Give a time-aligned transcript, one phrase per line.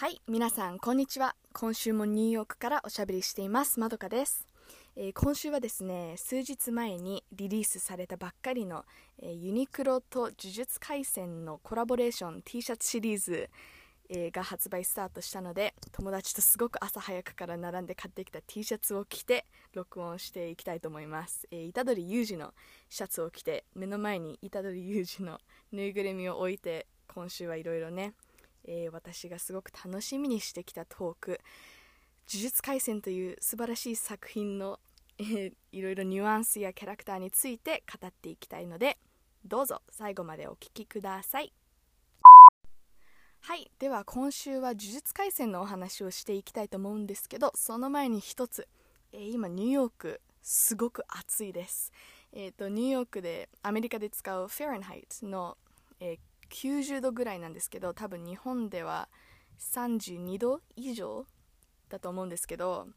[0.00, 1.36] はい皆さんこんにちは。
[1.52, 3.78] 今週もニューヨークからおしゃべりしています。
[3.78, 4.46] まどかです、
[4.96, 8.86] えー今週はですね数日前にリリースされたばっかりの、
[9.18, 13.50] えーユニクロと呪術廻戦のコラボレーション T シャツシリーズ、
[14.08, 19.44] えが発売スタートしたので友達とすごく朝早くから並んで買ってきた T シャツを着て
[19.74, 22.54] 録音していきたいと思います、えー、虎杖裕二の
[22.88, 25.40] シャツを着て目の前に虎杖裕二の
[25.72, 28.14] ぬいぐるみを置いて今週はいろいろね
[28.70, 31.40] えー私がすごく楽しみにしてきたトーク
[32.32, 34.78] 「呪術廻戦」という素晴らしい作品の、
[35.18, 38.96] えーいろいろニュアンスやキャラクターについて語っていきたいので
[39.44, 41.52] どうぞ最後までお聞きください。
[43.42, 48.68] はいでは今週は「呪術廻戦」のお話をしていきたいと思うんですけどその前に一つ、
[49.12, 51.92] えー今ニューヨークすごく暑いです。
[52.32, 55.58] えっ、とニューヨークでアメリカで使うフェアンハイトの、
[55.98, 59.08] えー90度ぐらいなんですけど多分日本では
[59.58, 61.26] 32度以上
[61.88, 62.88] だと思うんですけど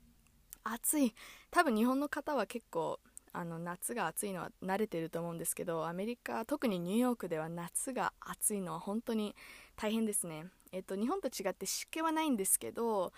[0.63, 1.13] 暑い。
[1.51, 2.99] 多分日本の方は結構
[3.33, 9.35] あの夏が暑いのは慣れてると思うんですけどアメリカ特にニューヨークでは夏が暑いのは本当に
[9.75, 10.45] 大変ですね。
[10.71, 13.11] えっと日本と違って湿気はないんですけど、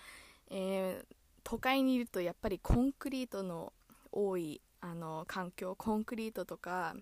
[0.50, 1.16] えー
[1.48, 3.72] 都会にいるとやっぱりコンクリートの
[4.10, 6.96] 多いあの環境コンクリートとか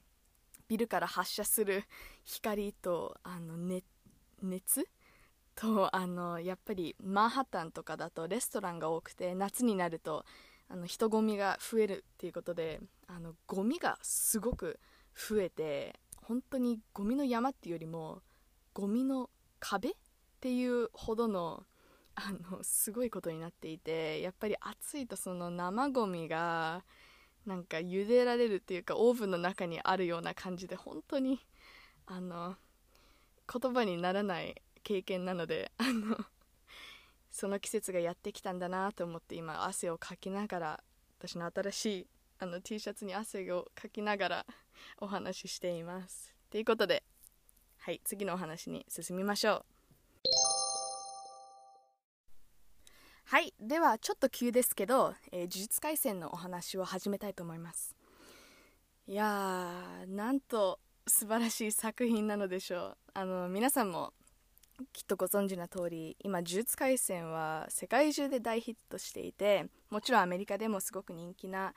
[0.75, 1.85] ビルから発射する
[2.25, 3.85] 光とあの、ね、
[4.43, 4.89] 熱
[5.55, 10.25] とあのやっぱりマンハッタンとかだとレストランが多くて夏になると
[10.69, 14.81] あの人混みが増えるっていうことであのゴミがすごく
[15.15, 18.23] 増えて本当にゴミの山っていうよりも
[18.73, 19.93] ゴミの壁っ
[20.41, 21.65] ていうほどの
[22.17, 26.85] あのすごいことになっていてやっぱり暑いとその生ゴミが
[27.47, 31.41] なんか茹でられるっていうかオーブンの中にあるような感じで本当に
[32.07, 32.57] あの
[33.53, 36.17] 言葉にならない経験なのであの
[37.31, 40.81] その季節がやってきたんだなと思って今汗をかきながら
[41.19, 42.07] 私の新しい
[42.39, 44.47] あの T シャツに汗をかきながら
[45.01, 46.35] お話ししています。
[46.51, 47.03] ということで
[47.79, 49.74] はい次のお話に進みましょう。
[53.35, 57.97] はいではちょっと急ですけど、えー呪術廻戦のお話を始めたいと思います。
[59.09, 60.79] いやーなんと
[61.09, 62.97] 素晴らしい作品なのでしょう。
[63.13, 64.13] あの皆さんも
[64.93, 71.75] きっとご存知の通り今呪術廻戦は世界中で大ヒットしていてもちろんアメリカでもすごく人気な、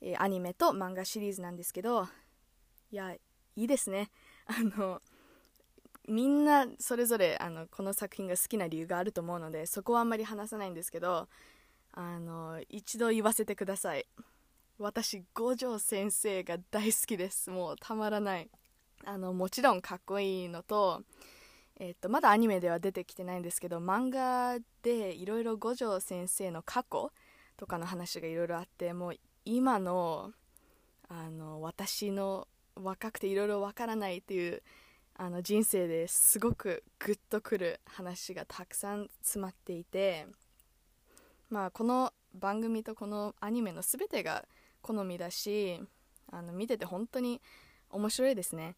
[0.00, 2.08] えーアニメと漫画シリーズなんですけど
[2.90, 3.20] いやい
[3.54, 4.10] いですね。
[4.46, 5.00] あの
[6.08, 11.28] みんなそれぞれあのこの作品が好きな理由があると思うのでそこはあんまり話さないんですけど
[11.92, 14.06] あの一度言わせてください。
[14.78, 17.50] 私五条先生が大好きです。
[17.50, 18.50] もうたまらない。
[19.04, 21.02] あのもちろんかっこいいのと,、
[21.78, 27.12] えっとまだアニメでは出てきてないんですけど漫画でいろいろ五条先生の過去
[27.56, 30.32] とかの話がいろいろあってもう今の
[31.08, 34.62] あの私の若くていろいろわからないっていう
[35.18, 40.26] あの人生ですごくグッとくる話がたくさん詰まっていて、
[41.48, 44.44] まあ、この番組とこのアニメの全てが
[44.82, 45.80] 好みだし
[46.30, 47.40] あの見てて本当に
[47.88, 48.76] 面白いですね、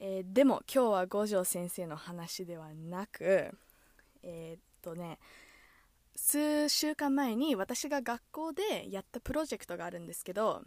[0.00, 3.50] えーでも今日は五条先生の話ではなく
[4.22, 5.18] えーっとね
[6.14, 10.62] 数週間前に私が学校でやったプロジェクトがあるんですけど、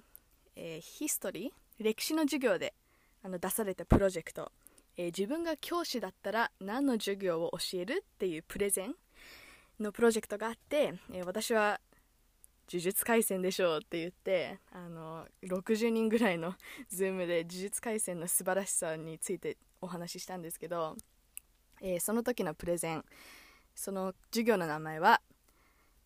[0.56, 2.74] えーヒストリー歴史の授業で
[3.24, 4.52] あの出されたプロジェクト。
[4.97, 8.96] えー自分が教師だったら何の授業を教えるっていうプレゼン
[9.80, 11.80] のプロジェクトがあって、えー私は
[12.69, 16.53] 呪術廻戦でしょうって言ってあの60人ぐらいの
[16.90, 20.97] ズームで呪術廻戦の素晴らしさについてお話ししたんですけど、
[21.81, 23.06] えーその時のプレゼン
[23.74, 25.22] その授業の名前は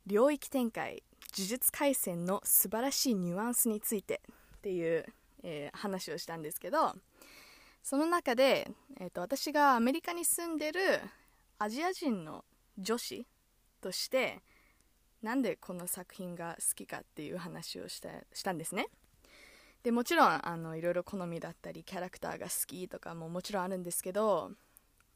[0.05, 1.01] 領域展開
[1.35, 4.21] 呪術廻戦の素晴らしいニュアンスについて
[4.57, 5.05] っていう、
[5.43, 6.93] えー話をしたんですけど
[7.83, 10.81] その中で、えー、と私がアメリカに住んでる
[11.57, 12.45] アジア人の
[12.77, 13.25] 女子
[13.81, 14.41] として
[15.21, 18.87] なんでこの作品が好きかっていう話をしたしたんですね。
[19.83, 24.51] でもちろんあのいろいろ好みだったりキャラクターが好きとかももちろんあるんですけど、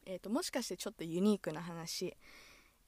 [0.05, 2.15] えー、ともしかしてちょっとユニークな話、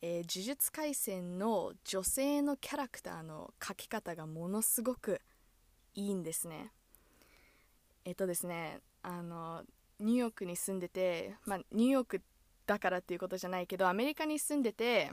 [0.01, 5.21] えー呪術廻戦の女性のキャラクターの描き方がものすごく
[5.93, 6.71] いいんですね。
[8.05, 9.63] えっとですねあの
[10.01, 12.21] ニューヨークに住んでて、まあ、ニューヨーク
[12.65, 15.09] だからっていうことじゃないけどアメリカに住んでて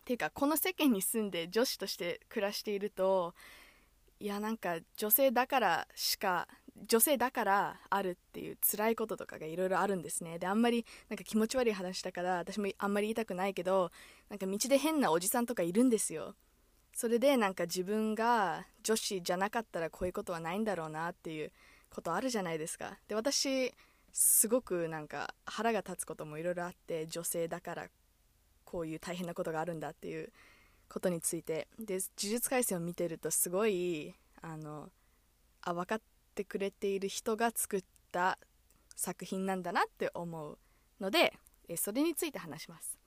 [0.00, 3.32] っていうかこの世間に住んで女子として暮らしていると
[4.18, 6.48] いやなんか女性だからしか
[6.88, 10.38] 女性だからあるっていう辛いこととかがいろいろあるんですね。
[10.40, 13.92] であんまりなんか気持ち悪い話だから私もあんまり言いたくないけど
[14.28, 16.34] なんか道で変なおじさんとかいるんですよ。
[16.92, 21.52] それでなんか自分が女子じゃなかったらこういうことはないんだろうなっていう
[21.96, 22.98] ことあるじゃないですか。
[23.08, 23.72] で私
[24.12, 27.88] すごくなんか腹が立つこともいろいろあって女性だから
[28.66, 30.30] こういう大変なことがあるんだっていう
[30.90, 31.68] ことについて。
[31.78, 34.90] で呪術廻戦を見てるとすごいあの
[35.62, 36.00] あ分かっ
[36.34, 38.38] てくれている人が作った
[38.94, 40.58] 作品なんだなって思う
[41.00, 41.32] ので、
[41.68, 42.98] えそれについて話します、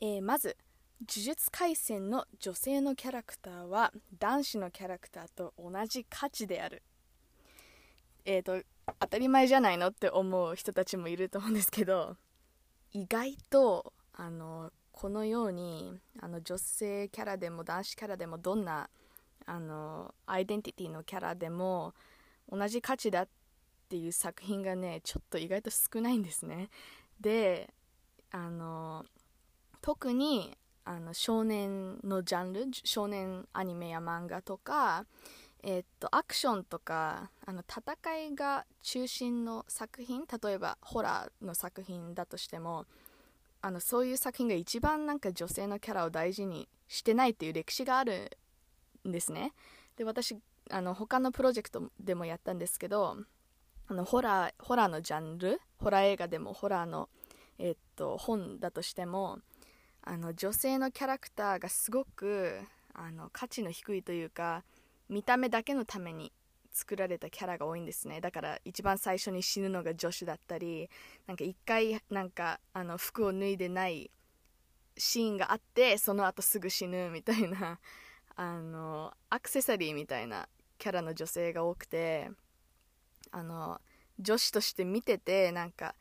[0.00, 0.56] えー、まず
[1.00, 6.82] 呪術廻戦の女性のキャラクターは男子のキャラクターと同じ価値である。
[8.24, 8.62] え、ー、と
[9.00, 12.16] 当たり前じゃないのって思う人たちもいると思うんですけど
[12.92, 18.88] 意外とあのこのようにあの女性キャラでも男子キャラでもどんな
[19.46, 21.94] あのアイデンティティのキャラでも
[22.50, 23.28] 同じ価値だっ
[23.88, 26.70] ていう作品がねちょっと意外と少ないんですね。
[27.20, 27.72] で
[28.30, 29.04] あの
[29.82, 35.06] 特にあの少年のジャンル少年アニメや漫画とか
[35.66, 42.84] え、っとアクションとかあの戦いが中心の作品例えばホラーの作品だとしても
[43.62, 48.36] あのそういう作品が一番なんか女性のキャラを大事にしてないっていう歴史がある
[49.08, 49.54] んですね。
[49.96, 50.36] で私
[50.70, 53.16] あの他のプロジェクトでもやったんですけど
[53.88, 57.08] あのホラーホラーのジャンルホラー映画でもホラーの、
[57.58, 59.38] え、っと本だとしても
[60.02, 62.60] あの女性のキャラクターがすごく
[62.92, 64.62] あの価値の低いというか
[65.08, 66.32] 見た目だけのために
[66.72, 68.20] 作られたキャラが多いんですね。
[68.20, 70.90] だから一番最初に死ぬのが女子だったり
[71.26, 74.10] なんか一回なんかあの服を脱いでない
[74.96, 77.78] シーンがあってその後すぐ死ぬみたいな
[78.36, 80.48] あのアクセサリーみたいな
[80.78, 82.30] キャラの女性が多くて
[83.30, 83.80] あの
[84.18, 85.94] 女子として見ててなんか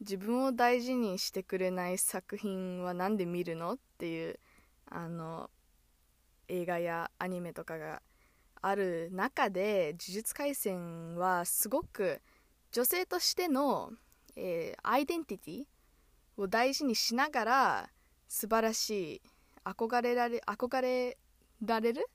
[0.00, 4.38] 自分を大事にしてくれない作品は何で見るのっていう
[4.86, 5.50] あの
[6.48, 8.00] 映画やアニメとかが
[8.60, 12.20] ある中で呪術廻戦はすごく
[12.72, 13.90] 女性としての、
[14.36, 15.64] えー、アイデンティティ
[16.36, 17.90] を大事にしながら
[18.28, 19.22] 素晴らしい
[19.64, 21.18] 憧れられ憧れ
[21.64, 22.06] られる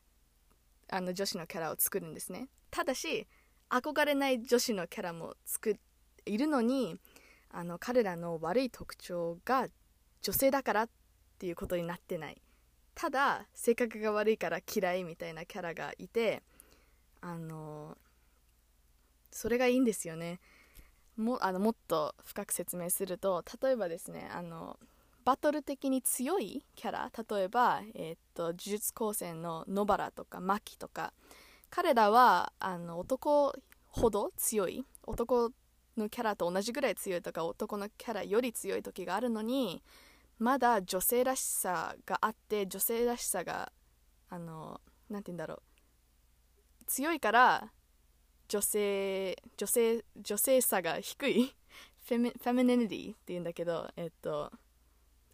[0.90, 2.50] あの女子のキャラを作るんですね。
[2.70, 3.28] ただし
[3.70, 5.78] 憧れない女子のキャラも作
[6.26, 6.96] いるのに
[7.50, 9.68] あの彼らの悪い特徴が
[10.22, 10.90] 女性だからっ
[11.40, 12.42] ていうことになってない。
[12.96, 16.44] ただ性格が悪いから嫌いみたいなキャラがいて
[17.22, 17.98] あの
[19.32, 20.40] それがいいんですよね。
[21.18, 24.80] もあのもっと深く説明すると例えばですねあの
[25.26, 31.14] バトル的に強いキャラ例えば、えー、っと呪術高専の野原とかマキとか
[31.70, 33.54] 彼らはあの男
[33.90, 35.52] ほど強い男
[35.98, 39.82] のキャラと同じぐらい強いとか男のキャラより強い時があるのに
[40.40, 43.72] まだ女性らしさがあって女性らしさが
[44.30, 45.62] あの何て言うんだろう。
[46.86, 47.72] 強いから
[48.48, 51.56] 女性女性女性さが低い。
[52.06, 54.52] フェミフェミニティって言うんだけどえっと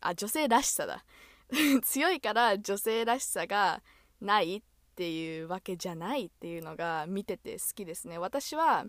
[0.02, 1.04] あ女性らしさだ。
[1.84, 3.82] 強いから女性らしさが
[4.22, 4.62] ないっ
[4.96, 8.18] ていうわけじゃないっていうのが見てて好きですね。
[8.18, 8.86] 私は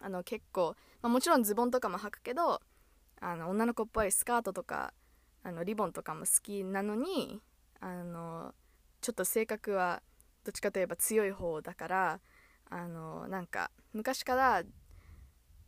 [0.00, 2.60] あの結構、まあ、もちろんズボンとかも履くけど
[3.20, 4.92] あの女の子っぽいスカートとか
[5.46, 7.38] あのリボンとかも好きなのに
[7.78, 8.52] あの
[9.00, 10.02] ちょっと性格は
[10.44, 12.20] どっちかといえば強い方だから
[12.68, 14.62] あのなんか昔から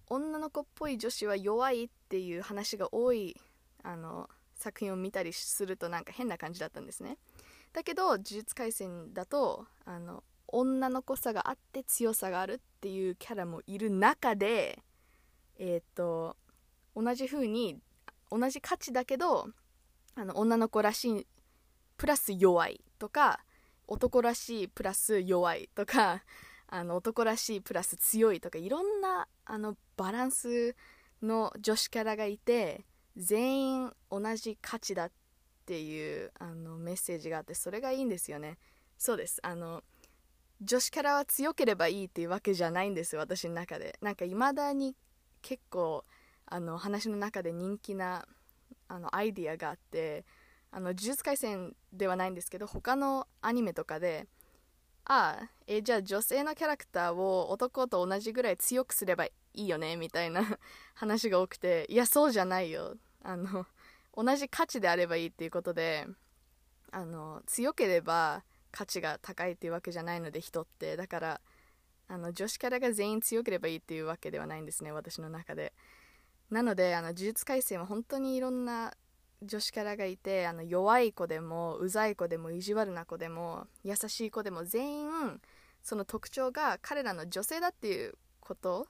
[0.09, 3.37] 女の子っぽい女子は弱いっていう話が多い
[3.85, 7.17] あの作品を見たりするとなんか変な感じだったんですね。
[7.73, 14.81] だけど呪術廻戦だとあの女の子さがあって強さがあるっていうキャラもいる中で
[15.57, 16.37] えっ、ー、と
[16.97, 17.79] 同じ風に
[18.29, 19.51] 同じ価値だけど
[20.19, 21.27] あの女の子らしい
[21.97, 23.45] プラス弱いとか
[23.87, 26.25] 男らしいプラス弱いとか
[26.67, 30.75] あの男らしいプラス強いとかいろんなあのバランス
[31.23, 32.85] の女子キャラがいて
[33.17, 35.13] 全員同じ価値だっ
[35.67, 38.59] ていうあのメッセージがあってそれがいいんですよね。
[38.99, 39.39] そうです。
[39.43, 39.85] あの
[40.61, 43.97] 女子キャラは強ければいいっていうわけじゃないんです私の中で。
[44.03, 44.97] なんか未だに
[45.43, 46.05] 結構
[46.47, 48.27] あの話の中で人気な
[48.89, 50.25] あのアイディアがあって
[50.71, 54.27] あの呪術廻戦ではないんですけど他のアニメとかで
[55.05, 60.59] ああえじゃあ女性のキャラクターを男と同じぐらい強くすればいいよねみたいな
[60.95, 62.97] 話が多くていやそうじゃないよ。
[63.23, 63.67] あの
[64.15, 66.07] 同じ価値であればいいっていうことで
[66.91, 70.97] あの強ければ価値が高いっていうわけじゃないので人って。
[70.97, 71.41] だから
[72.09, 75.73] あの女子キャラが全員強ければいいっていうわけではないんですね私の中で。
[76.51, 78.95] なのであの呪術廻戦は本当にいろんな
[79.43, 85.41] 女子キャラがいてあの弱い子でもうざい子でも意地悪な子でも優しい子でも全員
[85.83, 88.89] その特徴が彼らの女性だっていうこと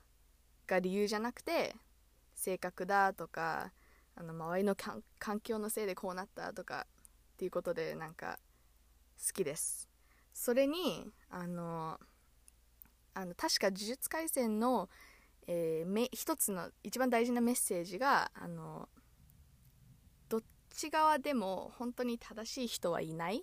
[0.67, 1.75] が理由じゃなくて
[2.35, 3.73] 性格だとか
[4.17, 8.39] あの周りの環境のせいでこうなったとかっていうことでなんか
[9.25, 9.89] 好きです。
[10.33, 11.99] それにあの
[13.15, 14.89] あの確か「呪術廻戦の」
[15.51, 18.89] えー、一つの一番大事なメッセージがあの
[20.29, 23.41] どっち側でも本当に正しい人はいないっ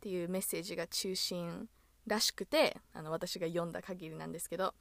[0.00, 1.68] ていうメッセージが中心
[2.06, 4.74] らしくてあの私が読んだ限りなんですけど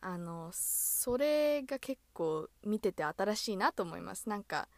[0.00, 4.28] あのそれが結構見てて新しいなと思います。
[4.28, 4.68] なんか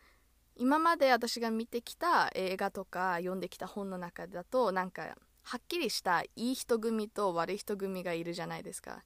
[0.57, 9.05] 今まで私が見てきた映画とか読んできた本の中だとなんかはっきりしたいい人組と悪い人組がいるじゃないですか。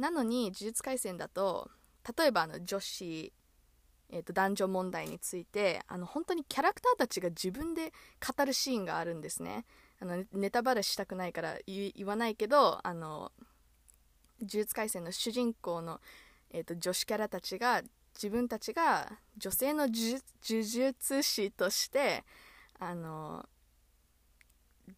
[0.00, 1.70] なのに呪術廻戦だと
[2.18, 3.32] 例えばあの女子、
[4.10, 7.92] えー、と男女問題についてあの本当にキャラクターたちが自分で
[8.36, 9.66] 語るシーンがあるんですね。
[10.00, 13.30] あのネタバレしたくないから言わないけどあの
[14.40, 16.00] 呪術廻戦の主人公の、
[16.50, 17.82] えーと、女子キャラたちが
[18.14, 22.24] 自分たちが女性の呪術師として
[22.78, 23.44] あの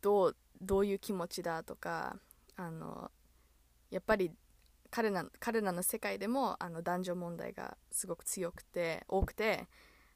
[0.01, 2.17] どうどういう気持ちだとか
[2.57, 3.11] あの
[3.91, 4.31] やっぱり
[4.93, 9.67] 彼ら彼らの世界でもあの男女問題がすごく強くて多くて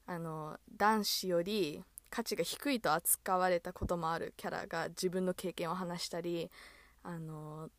[0.05, 6.51] あの男子より価値が低いと扱われたこともあるキャラが自分の経験を話したり
[7.03, 7.69] あの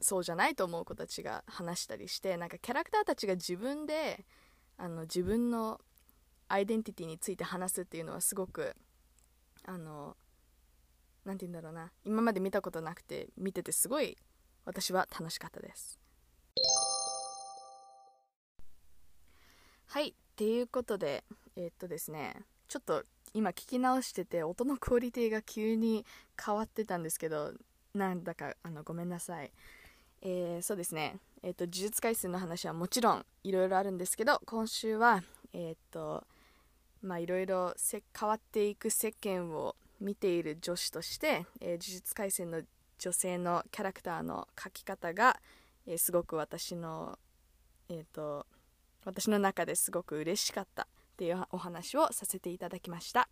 [0.00, 4.26] そうじゃないと思う子たちが話したりしてなんかキャラクターたちが自分で
[4.76, 5.80] あの自分の
[6.48, 8.74] アイデンティティについて話すっていうのはすごく
[9.64, 10.16] あの
[11.24, 14.18] 何て言うんだろうな今まで見たことなくて見ててすごい
[14.64, 15.98] 私は楽しかったです。
[19.86, 21.22] はいっていうことで
[21.56, 22.34] えー、っとですね
[22.68, 26.04] ちょっと今聞き直してて音のクオリティが急に
[26.42, 27.52] 変わってたんですけど
[27.94, 29.52] なんだかあのごめんなさい。
[30.22, 31.18] えー、そうですね。
[31.42, 36.24] えっ、と呪術廻戦の話はもちろんいろいろあるんですけど今週はえっ、と
[37.02, 37.74] まあいろいろ
[38.18, 42.62] 変わっていく世間を見ている女子として、えー、呪術廻戦の
[43.04, 45.38] 女性のキャラクターの描き方が、
[45.86, 47.18] えー、すごく私の、
[47.90, 48.46] えーと、
[49.04, 50.86] 私の中ですごく嬉しかったっ
[51.18, 53.28] ていうお話をさせていただきました。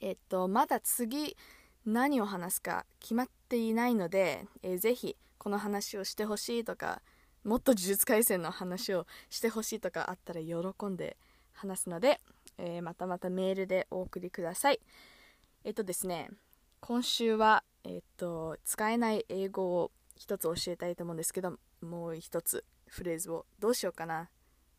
[0.00, 1.36] えっ、ー、とまだ次
[1.84, 7.02] 何を話すか決まっていないので、えー、ぜひこの話をしてほしいとか
[7.42, 11.16] もっと呪術廻戦の話をしてほしいとかあったら喜んで
[11.54, 12.20] 話すので、
[12.58, 14.78] えー、またまたメールでお送りください。
[15.64, 16.30] えっとですね、
[16.78, 24.28] 今週は、えっと、使えない英語を一つ教えたいと思うんですけど、もう一つフレーズをどうしようかな。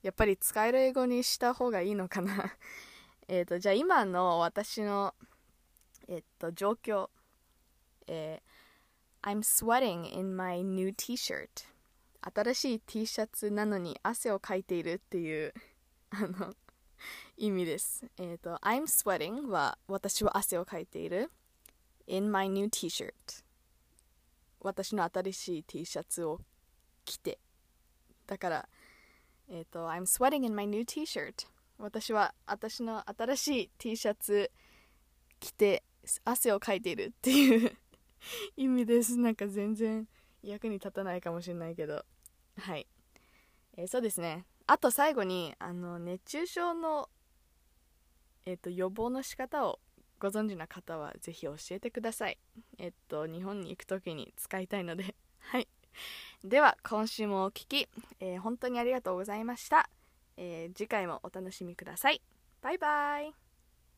[0.04, 2.58] やっぱり使える英語にした方がいいのかな。
[3.28, 5.16] えっと、じゃあ今の私の、
[6.08, 7.10] えっと、状況。
[8.08, 11.50] えー、I'm sweating in my new t-shirt.
[12.22, 15.54] 新しい T シャツなのに汗をかいているっていう、
[16.10, 16.54] あの、
[17.38, 18.06] 意味です。
[18.18, 21.32] えっ、ー、と、I'm sweating は私は汗をかいている。
[22.08, 23.14] In my new t-shirt
[24.60, 26.42] 私の新しい T シャツを
[27.06, 27.40] 着て。
[28.26, 28.70] だから、
[29.48, 31.48] えっ、ー、と、I'm sweating in my new t-shirt
[31.78, 34.52] 私は私の新しい T シャツ
[35.40, 35.84] 着て
[36.26, 37.78] 汗をかいているっていう
[38.58, 39.16] 意味です。
[39.18, 40.08] なんか全然
[40.42, 42.04] 役に立たないかもしれないけど。
[42.58, 42.88] はい。
[43.78, 44.46] えー、そうですね。
[44.66, 47.10] あと最後に、あの、熱中症の
[48.48, 49.82] えっと、予防の仕方を
[50.20, 52.38] ご存知な方はぜひ教えてください。
[52.78, 55.68] えっと、日本に行く時に使いたいので はい。
[56.44, 57.88] では、今週もお聴き、
[58.20, 59.90] えー、本当にありがとうございました。
[60.38, 62.22] えー、次回もお楽しみください。
[62.62, 63.47] バイバイ。